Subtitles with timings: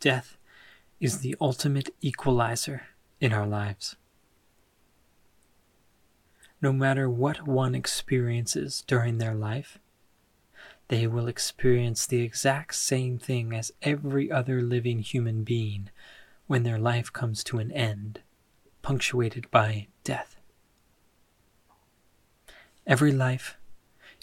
[0.00, 0.36] death
[0.98, 2.82] is the ultimate equalizer
[3.20, 3.96] in our lives.
[6.62, 9.78] No matter what one experiences during their life,
[10.88, 15.88] they will experience the exact same thing as every other living human being
[16.46, 18.20] when their life comes to an end,
[18.82, 20.36] punctuated by death.
[22.86, 23.56] Every life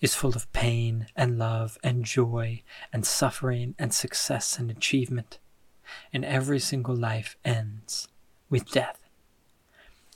[0.01, 5.39] is full of pain and love and joy and suffering and success and achievement,
[6.11, 8.07] and every single life ends
[8.50, 9.00] with death.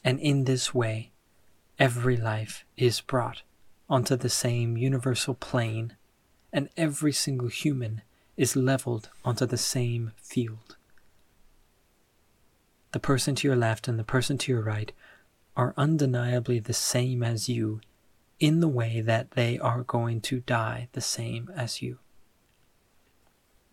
[0.04, 1.12] And in this way,
[1.78, 3.44] every life is brought
[3.90, 5.96] onto the same universal plane,
[6.54, 8.02] and every single human
[8.38, 10.78] is leveled onto the same field.
[12.92, 14.92] The person to your left and the person to your right
[15.56, 17.82] are undeniably the same as you
[18.40, 22.00] in the way that they are going to die the same as you.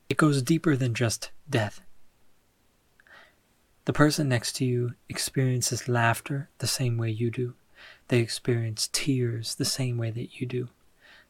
[0.09, 1.80] It goes deeper than just death.
[3.88, 7.54] The person next to you experiences laughter the same way you do.
[8.09, 10.68] They experience tears the same way that you do.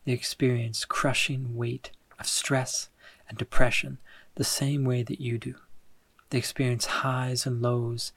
[0.05, 2.89] They experience crushing weight of stress
[3.29, 3.99] and depression
[4.35, 5.55] the same way that you do.
[6.31, 8.11] They experience highs and lows,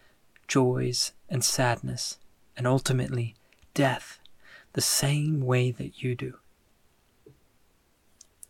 [0.47, 2.17] joys and sadness,
[2.57, 3.35] and ultimately
[3.75, 4.17] death
[4.73, 6.39] the same way that you do.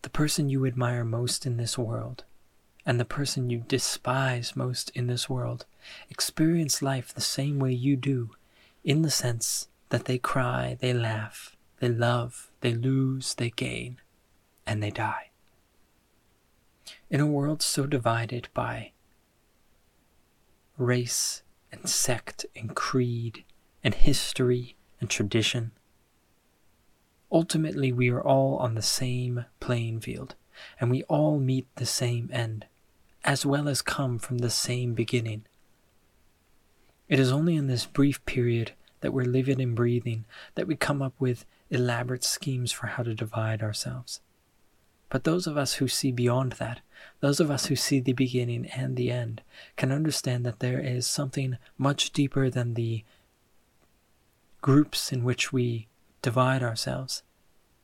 [0.04, 2.24] The person you admire most in this world
[2.86, 5.66] and the person you despise most in this world
[6.10, 8.32] experience life the same way you do,
[8.84, 13.98] in the sense that they cry, they laugh, they love, they lose, they gain,
[14.66, 15.30] and they die.
[17.10, 18.92] In a world so divided by
[20.78, 23.44] race and sect and creed
[23.84, 25.72] and history and tradition,
[27.32, 30.36] ultimately we are all on the same playing field
[30.80, 32.66] and we all meet the same end,
[33.24, 35.46] as well as come from the same beginning.
[37.08, 41.02] It is only in this brief period that we're living and breathing, that we come
[41.02, 44.22] up with elaborate schemes for how to divide ourselves.
[45.10, 46.80] But those of us who see beyond that,
[47.20, 49.42] those of us who see the beginning and the end,
[49.76, 53.04] can understand that there is something much deeper than the
[54.62, 55.88] groups in which we
[56.22, 57.24] divide ourselves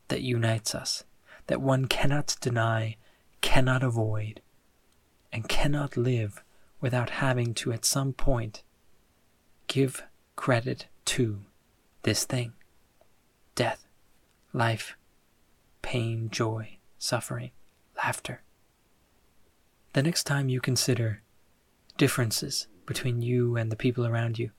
[0.08, 1.04] that unites us,
[1.48, 2.98] that one cannot deny,
[3.42, 4.42] cannot avoid,
[5.32, 6.44] and cannot live
[6.80, 8.64] without having to at some point
[9.68, 10.04] give
[10.36, 11.40] credit to
[12.04, 12.54] this thing
[13.56, 13.88] death,
[14.54, 14.96] life,
[15.82, 17.52] pain, joy, suffering,
[17.98, 18.42] laughter.
[19.94, 21.22] The next time you consider
[21.98, 24.52] differences between you and the people around you,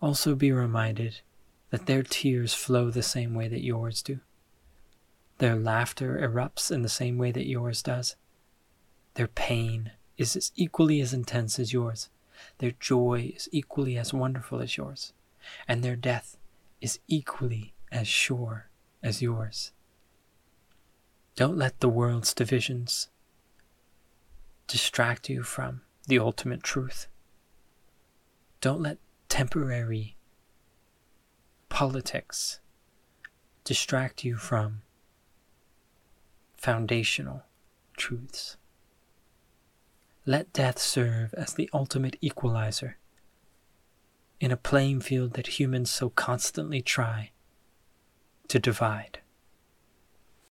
[0.00, 1.20] also be reminded
[1.70, 4.20] that their tears flow the same way that yours do.
[5.38, 8.16] Their laughter erupts in the same way that yours does.
[9.14, 12.08] Their pain is as equally as intense as yours.
[12.58, 15.12] Their joy is equally as wonderful as yours,
[15.66, 16.36] and their death
[16.80, 18.68] is equally as sure
[19.02, 19.72] as yours.
[21.36, 23.08] Don't let the world's divisions
[24.66, 27.08] distract you from the ultimate truth.
[28.60, 30.16] Don't let temporary
[31.68, 32.60] politics
[33.64, 34.82] distract you from
[36.64, 37.42] foundational
[37.94, 38.56] truths.
[40.24, 42.96] Let death serve as the ultimate equalizer
[44.40, 47.32] in a playing field that humans so constantly try
[48.48, 49.18] to divide.